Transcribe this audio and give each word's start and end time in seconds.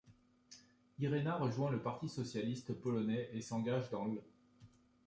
Irena 0.97 1.35
rejoint 1.37 1.69
le 1.69 1.79
Parti 1.79 2.09
socialiste 2.09 2.73
polonais 2.73 3.29
et 3.33 3.41
s'engage 3.41 3.91
dans 3.91 4.05
l'. 4.07 4.19